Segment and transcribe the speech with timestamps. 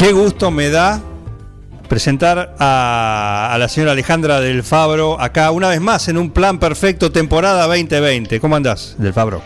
[0.00, 0.98] Qué gusto me da
[1.86, 6.58] presentar a, a la señora Alejandra del Fabro acá una vez más en un plan
[6.58, 8.40] perfecto temporada 2020.
[8.40, 9.42] ¿Cómo andás, del Fabro?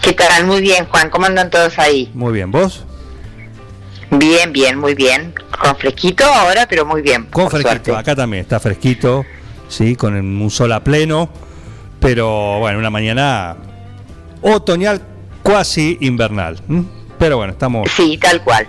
[0.00, 0.46] ¿Qué tal?
[0.46, 1.10] Muy bien, Juan.
[1.10, 2.08] ¿Cómo andan todos ahí?
[2.14, 2.84] Muy bien, ¿vos?
[4.12, 5.34] Bien, bien, muy bien.
[5.60, 7.24] Con fresquito ahora, pero muy bien.
[7.32, 7.96] Con fresquito, suerte.
[7.96, 9.26] acá también está fresquito,
[9.68, 11.30] sí, con un sol a pleno,
[11.98, 13.56] pero bueno, una mañana
[14.40, 15.02] otoñal
[15.42, 16.58] cuasi invernal.
[17.18, 18.68] Pero bueno, estamos Sí, tal cual.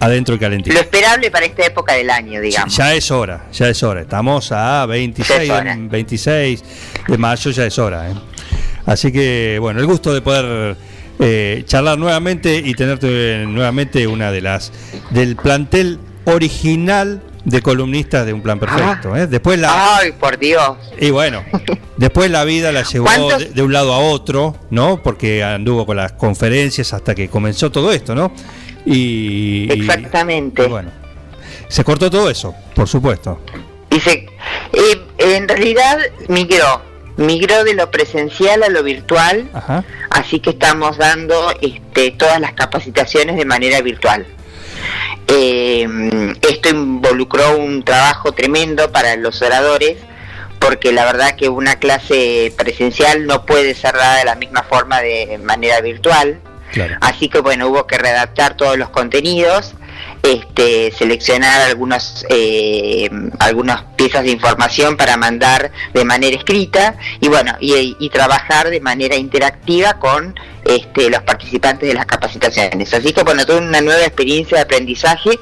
[0.00, 0.74] adentro y calentito.
[0.74, 2.76] Lo esperable para esta época del año, digamos.
[2.76, 4.02] Ya es hora, ya es hora.
[4.02, 5.76] Estamos a 26, Ya es hora.
[5.76, 6.64] de- 26
[7.08, 8.10] de mayo, ya es hora.
[8.10, 8.14] ¿eh?
[8.84, 10.76] Así que, bueno, el gusto de poder
[11.18, 14.70] eh, charlar nuevamente y tenerte nuevamente una de las
[15.10, 19.16] del plantel original de columnistas de Un Plan Perfecto.
[19.16, 19.26] ¿eh?
[19.28, 20.76] Después la, Ay, por Dios.
[21.00, 21.42] y bueno,
[21.96, 23.08] después la vida la llevó
[23.38, 25.00] de, de un lado a otro, ¿no?
[25.02, 28.32] Porque anduvo con las conferencias hasta que comenzó todo esto, ¿no?
[28.84, 30.64] Y, y- Exactamente.
[30.64, 30.90] y bueno,
[31.68, 33.40] se cortó todo eso, por supuesto.
[33.90, 34.26] Dice,
[34.72, 36.82] eh, en realidad migró,
[37.16, 39.84] migró de lo presencial a lo virtual, Ajá.
[40.10, 44.26] así que estamos dando este, todas las capacitaciones de manera virtual.
[45.28, 45.86] Eh,
[46.42, 49.96] esto involucró un trabajo tremendo para los oradores,
[50.58, 55.00] porque la verdad que una clase presencial no puede ser dada de la misma forma
[55.00, 56.40] de manera virtual.
[56.72, 56.96] Claro.
[57.00, 59.74] Así que bueno, hubo que redactar todos los contenidos,
[60.22, 67.52] este, seleccionar algunos, eh, algunas piezas de información para mandar de manera escrita y bueno,
[67.60, 72.92] y, y trabajar de manera interactiva con este, los participantes de las capacitaciones.
[72.92, 75.38] Así que bueno, tuve una nueva experiencia de aprendizaje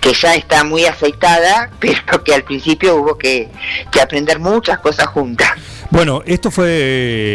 [0.00, 3.48] que ya está muy aceitada, pero que al principio hubo que,
[3.92, 5.50] que aprender muchas cosas juntas.
[5.90, 6.66] Bueno, esto fue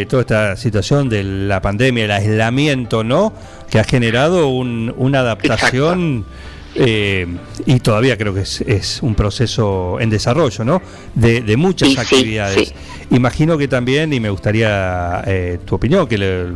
[0.02, 3.32] eh, toda esta situación de la pandemia, el aislamiento, ¿no?
[3.70, 6.26] Que ha generado un- una adaptación
[6.74, 7.26] eh,
[7.66, 10.80] y todavía creo que es, es un proceso en desarrollo, ¿no?
[11.14, 12.68] De, de muchas Sí, actividades.
[12.68, 12.74] sí.
[13.16, 16.46] Imagino que también, y me gustaría eh, tu opinión, que, le-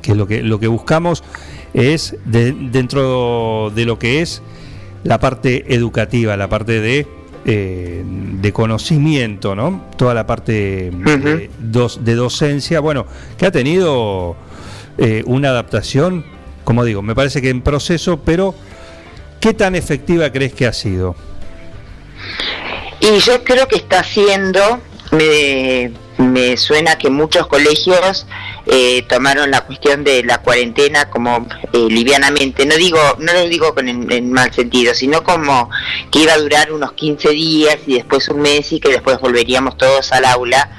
[0.00, 1.22] que lo que lo que buscamos
[1.74, 4.42] es de- dentro de lo que es
[5.04, 7.06] la parte educativa, la parte de,
[7.44, 9.84] eh, de conocimiento, ¿no?
[9.96, 14.36] Toda la parte de, dos- de docencia, bueno, que ha tenido
[15.26, 16.24] una adaptación,
[16.64, 18.54] como digo, me parece que en proceso, pero
[19.42, 21.16] ¿qué tan efectiva crees que ha sido?
[23.00, 24.80] Y yo creo que está haciendo,
[25.10, 28.24] me, me suena que muchos colegios
[28.66, 33.74] eh, tomaron la cuestión de la cuarentena como eh, livianamente, no digo, no lo digo
[33.74, 35.68] con en, en mal sentido, sino como
[36.12, 39.76] que iba a durar unos 15 días y después un mes y que después volveríamos
[39.76, 40.70] todos al aula,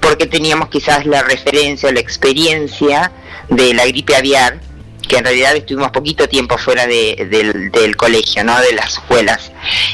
[0.00, 3.12] porque teníamos quizás la referencia o la experiencia
[3.50, 4.69] de la gripe aviar,
[5.10, 8.60] que en realidad estuvimos poquito tiempo fuera de- del, del colegio, ¿no?
[8.60, 9.50] de las escuelas.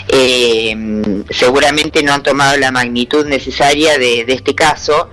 [0.08, 0.76] Eh,
[1.30, 5.08] seguramente no han tomado la magnitud necesaria de, de este caso,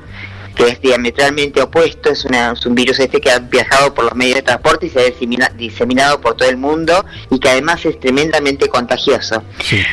[0.56, 4.14] que es diametralmente opuesto, es, una- es un virus este que ha viajado por los
[4.16, 7.86] medios de transporte y se ha disemina- diseminado por todo el mundo y que además
[7.86, 9.42] es tremendamente contagioso.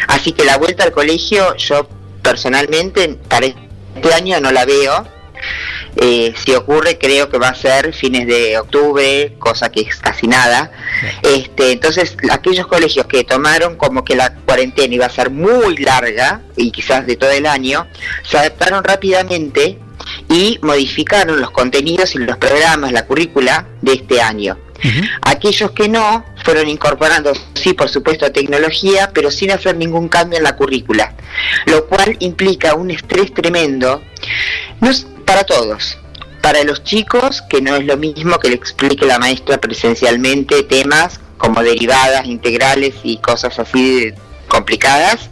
[0.09, 1.89] Así que la vuelta al colegio, yo
[2.21, 5.07] personalmente para este año no la veo.
[5.97, 10.27] Eh, si ocurre, creo que va a ser fines de octubre, cosa que es casi
[10.27, 10.71] nada.
[11.23, 16.43] Este, entonces, aquellos colegios que tomaron como que la cuarentena iba a ser muy larga
[16.57, 17.87] y quizás de todo el año,
[18.23, 19.79] se adaptaron rápidamente
[20.29, 24.59] y modificaron los contenidos y los programas, la currícula de este año.
[25.23, 30.45] Aquellos que no fueron incorporando, sí, por supuesto, tecnología, pero sin hacer ningún cambio en
[30.45, 31.15] la currícula,
[31.67, 34.01] lo cual implica un estrés tremendo,
[34.81, 34.91] no
[35.31, 35.97] para todos,
[36.43, 41.21] para los chicos, que no es lo mismo que le explique la maestra presencialmente temas
[41.39, 44.13] como derivadas, integrales y cosas así
[44.49, 45.31] complicadas,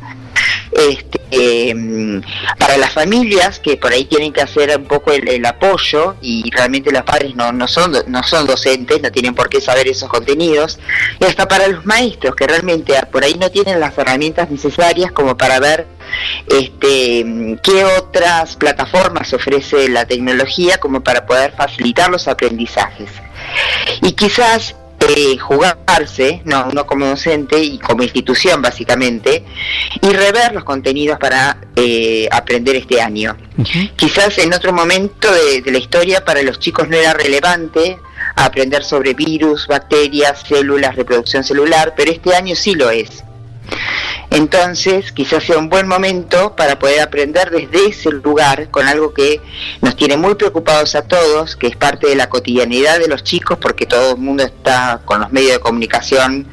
[0.70, 2.22] este, em,
[2.60, 6.48] para las familias que por ahí tienen que hacer un poco el, el apoyo y
[6.52, 10.08] realmente los padres no, no, son, no son docentes, no tienen por qué saber esos
[10.08, 10.78] contenidos,
[11.18, 15.36] y hasta para los maestros que realmente por ahí no tienen las herramientas necesarias como
[15.36, 15.88] para ver
[16.46, 23.10] este, qué otras plataformas ofrece la tecnología como para poder facilitar los aprendizajes.
[24.02, 29.44] Y quizás eh, jugarse, no, no como docente y como institución básicamente,
[30.02, 33.36] y rever los contenidos para eh, aprender este año.
[33.96, 37.98] Quizás en otro momento de, de la historia para los chicos no era relevante
[38.34, 43.24] aprender sobre virus, bacterias, células, reproducción celular, pero este año sí lo es.
[44.30, 49.40] Entonces, quizás sea un buen momento para poder aprender desde ese lugar con algo que
[49.80, 53.58] nos tiene muy preocupados a todos, que es parte de la cotidianidad de los chicos,
[53.58, 56.46] porque todo el mundo está con los medios de comunicación,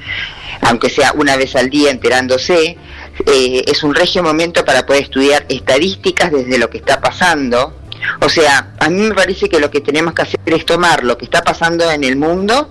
[0.61, 2.77] aunque sea una vez al día enterándose.
[3.25, 7.73] Eh, es un regio momento para poder estudiar estadísticas desde lo que está pasando.
[8.21, 11.17] O sea, a mí me parece que lo que tenemos que hacer es tomar lo
[11.17, 12.69] que está pasando en el mundo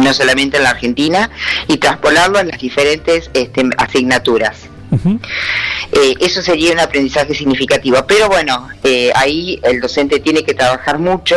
[0.00, 1.30] no solamente en la Argentina,
[1.68, 4.70] y traspolarlo en las diferentes este, asignaturas.
[5.92, 8.04] Eh, eso sería un aprendizaje significativo.
[8.06, 11.36] Pero bueno, eh, ahí el docente tiene que trabajar mucho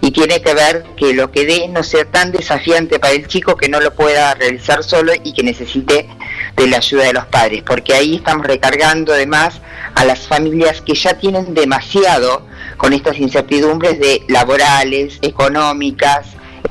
[0.00, 3.56] y tiene que ver que lo que dé no sea tan desafiante para el chico
[3.56, 6.08] que no lo pueda realizar solo y que necesite
[6.56, 9.60] de la ayuda de los padres, porque ahí estamos recargando además
[9.94, 12.46] a las familias que ya tienen demasiado
[12.76, 16.26] con estas incertidumbres de laborales, económicas,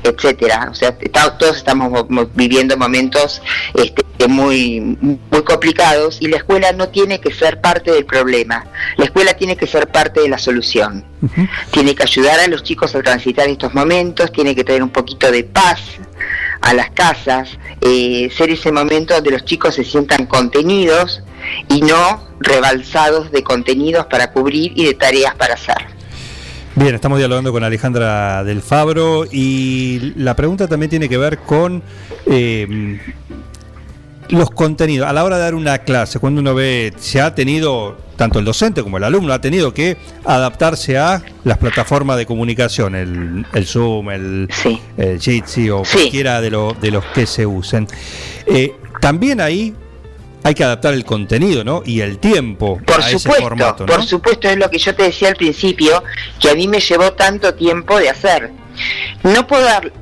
[0.08, 0.68] etcétera.
[0.70, 0.96] O sea,
[1.38, 3.42] todos estamos viviendo momentos
[3.74, 8.66] este, muy, muy complicados y la escuela no tiene que ser parte del problema.
[8.96, 11.04] La escuela tiene que ser parte de la solución.
[11.70, 15.30] Tiene que ayudar a los chicos a transitar estos momentos, tiene que traer un poquito
[15.30, 15.80] de paz
[16.60, 17.50] a las casas,
[17.80, 21.22] eh, ser ese momento donde los chicos se sientan contenidos
[21.68, 25.97] y no rebalsados de contenidos para cubrir y de tareas para hacer.
[26.78, 31.82] Bien, estamos dialogando con Alejandra del Fabro y la pregunta también tiene que ver con
[32.24, 33.00] eh,
[34.28, 35.08] los contenidos.
[35.08, 38.44] A la hora de dar una clase, cuando uno ve, se ha tenido, tanto el
[38.44, 44.10] docente como el alumno, ha tenido que adaptarse a las plataformas de comunicación, el, Zoom,
[44.10, 44.48] el,
[45.18, 46.50] Jitsi o cualquiera de,
[46.80, 47.88] de los que se usen.
[48.46, 49.74] Eh, también ahí
[50.48, 51.82] hay que adaptar el contenido, ¿no?
[51.84, 55.28] Y el tiempo por supuesto, ese formato, Por supuesto, es lo que yo te decía
[55.28, 56.02] al principio,
[56.40, 58.50] que a mí me llevó tanto tiempo de hacer.
[59.24, 59.92] No puedo dar,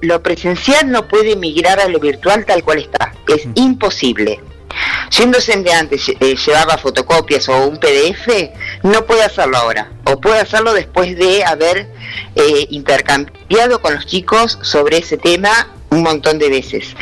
[0.00, 4.40] lo, presencial no puede migrar a lo virtual tal cual está, es imposible.
[5.10, 8.28] Si un docente antes eh, llevaba fotocopias o un PDF,
[8.84, 11.90] no puede hacerlo ahora, o puede hacerlo después de haber
[12.34, 16.96] eh, intercambiado con los chicos sobre ese tema un montón de veces.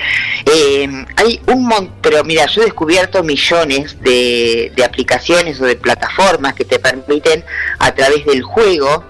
[0.45, 5.77] Eh, hay un montón, pero mira, yo he descubierto millones de, de aplicaciones o de
[5.77, 7.45] plataformas que te permiten
[7.79, 9.05] a través del juego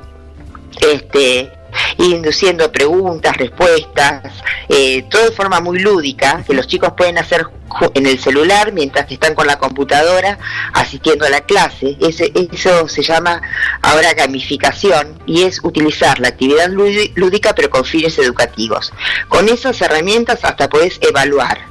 [0.80, 1.50] este,
[1.99, 4.22] induciendo preguntas, respuestas,
[4.69, 7.46] eh, todo de forma muy lúdica, que los chicos pueden hacer
[7.94, 10.38] en el celular mientras que están con la computadora
[10.72, 11.96] asistiendo a la clase.
[12.00, 13.40] Ese, eso se llama
[13.82, 18.93] ahora gamificación y es utilizar la actividad lúdica pero con fines educativos.
[19.28, 21.69] Con esas herramientas hasta podés evaluar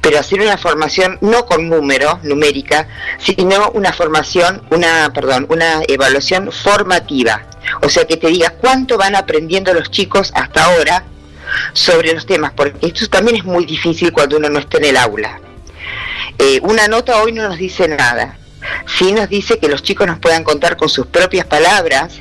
[0.00, 2.88] pero hacer una formación no con número, numérica,
[3.18, 7.42] sino una formación, una, perdón, una evaluación formativa.
[7.82, 11.04] O sea, que te diga cuánto van aprendiendo los chicos hasta ahora
[11.72, 14.96] sobre los temas, porque esto también es muy difícil cuando uno no está en el
[14.96, 15.40] aula.
[16.38, 18.38] Eh, una nota hoy no nos dice nada,
[18.86, 22.20] sí nos dice que los chicos nos puedan contar con sus propias palabras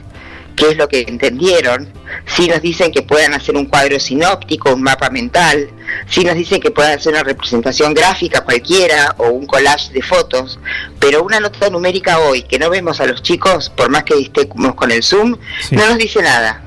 [0.57, 1.87] qué es lo que entendieron,
[2.25, 5.69] si nos dicen que puedan hacer un cuadro sinóptico, un mapa mental,
[6.09, 10.59] si nos dicen que puedan hacer una representación gráfica cualquiera o un collage de fotos,
[10.99, 14.73] pero una nota numérica hoy que no vemos a los chicos, por más que estemos
[14.75, 15.37] con el Zoom,
[15.71, 16.63] no nos dice nada.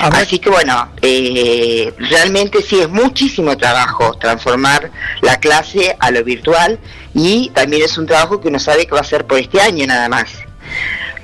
[0.00, 6.78] Así que bueno, eh, realmente sí es muchísimo trabajo transformar la clase a lo virtual
[7.12, 9.86] y también es un trabajo que uno sabe que va a ser por este año
[9.86, 10.47] nada más.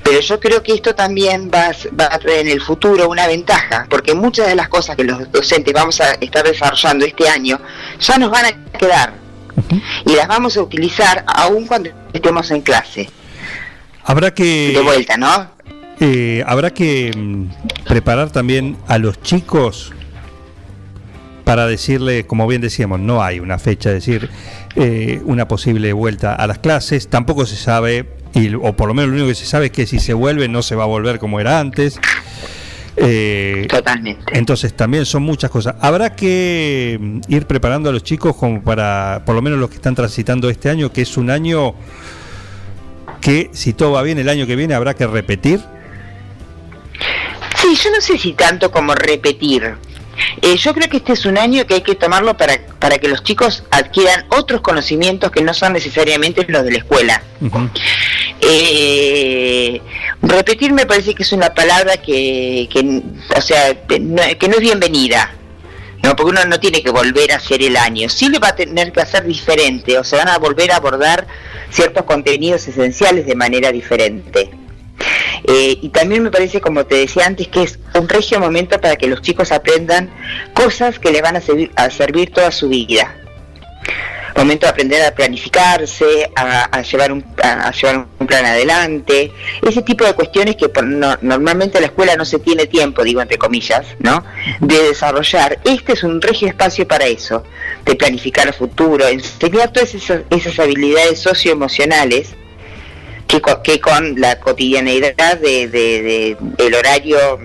[0.04, 4.14] Pero yo creo que esto también va, a traer en el futuro una ventaja, porque
[4.14, 7.58] muchas de las cosas que los docentes vamos a estar desarrollando este año
[7.98, 9.14] ya nos van a quedar
[10.04, 13.08] y las vamos a utilizar aún cuando estemos en clase.
[14.04, 14.72] Habrá que...
[14.74, 15.50] De vuelta, ¿no?
[16.00, 19.92] Eh, habrá que mm, preparar también a los chicos
[21.44, 24.28] para decirle, como bien decíamos, no hay una fecha, es decir,
[24.76, 28.23] eh, una posible vuelta a las clases, tampoco se sabe
[28.60, 30.62] o por lo menos lo único que se sabe es que si se vuelve no
[30.62, 32.00] se va a volver como era antes.
[32.96, 34.38] Eh, Totalmente.
[34.38, 35.76] Entonces también son muchas cosas.
[35.80, 39.76] Habrá que mm, ir preparando a los chicos como para, por lo menos los que
[39.76, 41.74] están transitando este año, que es un año
[43.20, 45.60] que si todo va bien el año que viene habrá que repetir.
[47.56, 49.74] Sí, yo no sé si tanto como repetir.
[50.42, 53.08] Eh, yo creo que este es un año que hay que tomarlo para, para que
[53.08, 57.22] los chicos adquieran otros conocimientos que no son necesariamente los de la escuela.
[58.40, 59.80] Eh,
[60.22, 62.68] repetir me parece que es una palabra que,
[63.36, 65.34] o sea, que no es bienvenida.
[66.02, 66.14] ¿no?
[66.14, 68.92] Porque uno no tiene que volver a hacer el año, sí le va a tener
[68.92, 71.26] que hacer diferente, o se van a volver a abordar
[71.70, 74.50] ciertos contenidos esenciales de manera diferente.
[75.46, 78.96] Eh, y también me parece, como te decía antes, que es un regio momento para
[78.96, 80.10] que los chicos aprendan
[80.52, 83.14] cosas que le van a servir toda su vida
[84.36, 90.04] momento de aprender a planificarse, a, llevar, un, a, llevar un plan adelante, ese tipo
[90.04, 90.70] de cuestiones que
[91.22, 94.24] normalmente en la escuela no se tiene tiempo, digo entre comillas, ¿no?
[94.60, 95.58] De desarrollar.
[95.64, 97.44] Este es un regio espacio para eso,
[97.84, 102.30] de planificar el futuro, enseñar todas esas, esas habilidades socioemocionales
[103.26, 107.38] que, que con la cotidianeidad de, de, del horario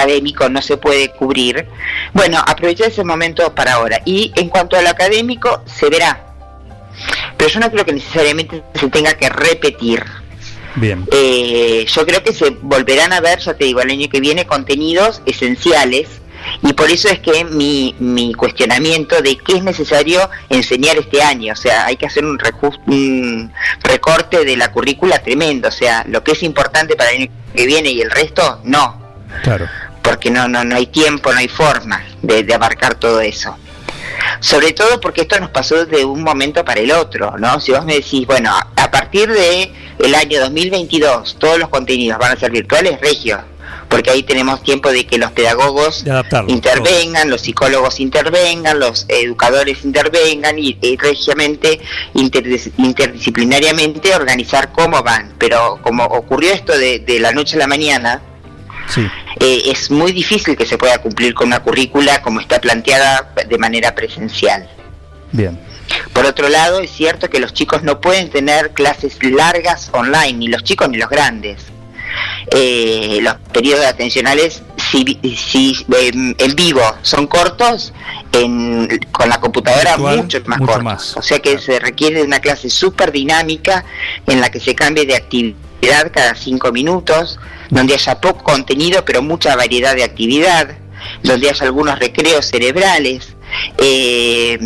[0.00, 1.66] académico no se puede cubrir.
[2.12, 4.00] Bueno, aprovechar ese momento para ahora.
[4.04, 6.26] Y en cuanto al académico, se verá.
[7.36, 10.04] Pero yo no creo que necesariamente se tenga que repetir.
[10.76, 11.06] Bien.
[11.10, 14.46] Eh, yo creo que se volverán a ver, ya te digo, el año que viene
[14.46, 16.08] contenidos esenciales
[16.62, 21.52] y por eso es que mi, mi cuestionamiento de qué es necesario enseñar este año,
[21.52, 22.38] o sea, hay que hacer un,
[22.86, 23.52] un
[23.82, 27.66] recorte de la currícula tremendo, o sea, lo que es importante para el año que
[27.66, 29.00] viene y el resto, no,
[29.42, 29.68] Claro.
[30.02, 33.56] Porque no, no, no hay tiempo, no hay forma de, abarcar todo eso.
[34.40, 37.60] Sobre todo porque esto nos pasó de un momento para el otro, ¿no?
[37.60, 42.32] Si vos me decís, bueno, a partir de el año 2022 todos los contenidos van
[42.32, 43.42] a ser virtuales, regio,
[43.90, 46.04] porque ahí tenemos tiempo de que los pedagogos
[46.46, 51.80] intervengan, los psicólogos intervengan, los educadores intervengan y, regiamente,
[52.14, 55.34] interdisciplinariamente organizar cómo van.
[55.38, 58.22] Pero como ocurrió esto de, de la noche a la mañana,
[59.40, 63.58] eh, es muy difícil que se pueda cumplir con una currícula como está planteada de
[63.58, 64.68] manera presencial.
[65.32, 65.58] Bien.
[66.12, 70.48] Por otro lado, es cierto que los chicos no pueden tener clases largas online, ni
[70.48, 71.62] los chicos ni los grandes.
[72.52, 75.18] Eh, los periodos atencionales, si,
[75.90, 77.94] en vivo son cortos,
[78.30, 81.16] con la computadora mucho más cortos.
[81.16, 83.84] O sea que se requiere una clase súper dinámica
[84.26, 85.69] en la que se cambie de actividad
[86.12, 87.38] cada cinco minutos,
[87.70, 90.76] donde haya poco contenido pero mucha variedad de actividad,
[91.22, 93.36] donde haya algunos recreos cerebrales.
[93.78, 94.58] Eh,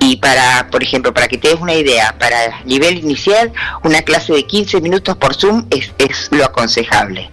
[0.00, 3.52] y para, por ejemplo, para que te des una idea, para nivel inicial,
[3.84, 7.30] una clase de 15 minutos por Zoom es, es lo aconsejable.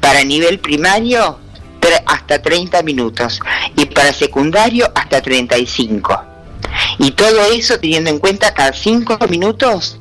[0.00, 1.38] Para nivel primario,
[2.06, 3.40] hasta 30 minutos.
[3.76, 6.22] Y para secundario, hasta 35.
[6.98, 9.98] Y todo eso teniendo en cuenta cada 5 minutos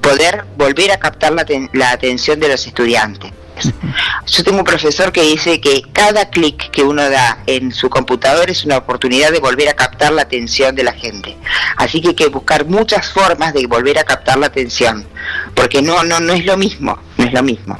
[0.00, 3.32] poder volver a captar la, la atención de los estudiantes.
[4.26, 8.50] Yo tengo un profesor que dice que cada clic que uno da en su computador
[8.50, 11.36] es una oportunidad de volver a captar la atención de la gente.
[11.76, 15.06] Así que hay que buscar muchas formas de volver a captar la atención,
[15.54, 17.78] porque no no no es lo mismo, no es lo mismo.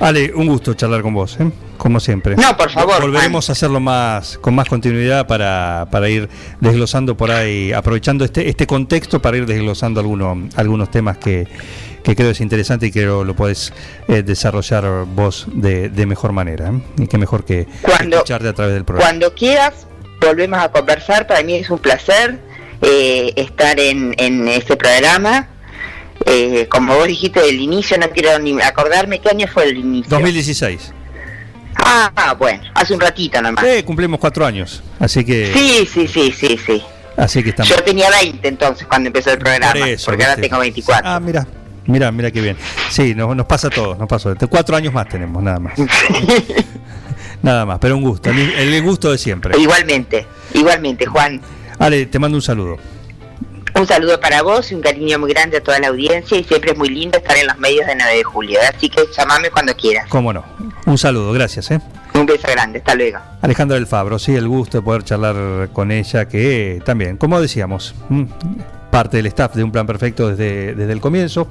[0.00, 1.50] Ale, un gusto charlar con vos, ¿eh?
[1.76, 2.36] Como siempre.
[2.36, 3.00] No, por favor.
[3.00, 6.28] Volveremos a hacerlo más con más continuidad para, para ir
[6.60, 11.46] desglosando por ahí, aprovechando este este contexto para ir desglosando algunos algunos temas que
[12.06, 13.72] que creo es interesante y que lo, puedes
[14.06, 16.68] eh, desarrollar vos de, mejor manera.
[16.68, 17.02] ¿eh?
[17.02, 19.10] Y que mejor que escucharte a través del programa.
[19.10, 19.88] Cuando quieras,
[20.20, 21.26] volvemos a conversar.
[21.26, 22.38] Para mí es un placer
[22.80, 25.48] eh, estar en, en este programa.
[26.68, 30.08] como vos dijiste del inicio, no quiero ni acordarme qué año fue el inicio.
[30.08, 30.92] 2016.
[31.78, 33.64] Ah, bueno, hace un ratito nomás.
[33.64, 35.52] Sí, cumplimos cuatro años, así que...
[35.52, 36.82] Sí, sí, sí, sí, sí.
[37.16, 37.70] Así que estamos...
[37.70, 39.72] Yo tenía 20 entonces cuando empezó el programa,
[40.04, 41.08] porque ahora tengo 24.
[41.08, 41.46] Ah, mira,
[41.86, 42.56] Mira, mira qué bien.
[42.90, 44.34] Sí, nos, nos pasa todo, nos pasó.
[44.50, 45.74] Cuatro años más tenemos, nada más.
[47.42, 49.58] nada más, pero un gusto, el, gusto de siempre.
[49.58, 51.40] Igualmente, igualmente, Juan.
[51.78, 52.76] Ale, te mando un saludo.
[53.78, 56.72] Un saludo para vos y un cariño muy grande a toda la audiencia y siempre
[56.72, 59.76] es muy lindo estar en los medios de 9 de julio, así que llamame cuando
[59.76, 60.06] quieras.
[60.08, 60.42] Cómo no.
[60.86, 61.70] Un saludo, gracias.
[61.70, 61.80] ¿eh?
[62.14, 63.18] Un beso grande, hasta luego.
[63.42, 67.94] Alejandra del Fabro, sí, el gusto de poder charlar con ella, que también, como decíamos,
[68.96, 71.48] parte del staff de Un Plan Perfecto desde, desde el comienzo.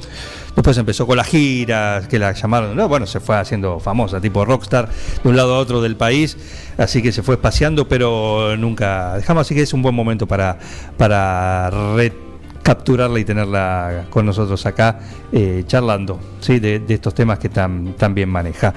[0.55, 4.43] Después empezó con las giras, que la llamaron, no, bueno, se fue haciendo famosa, tipo
[4.43, 4.89] rockstar,
[5.23, 6.37] de un lado a otro del país,
[6.75, 10.57] así que se fue espaciando, pero nunca dejamos, así que es un buen momento para,
[10.97, 14.97] para recapturarla y tenerla con nosotros acá
[15.31, 16.57] eh, charlando ¿sí?
[16.57, 18.73] de, estos temas que tan, tan bien maneja.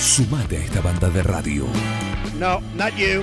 [0.00, 1.66] Sumate a esta banda de radio.
[2.40, 3.22] No, not you.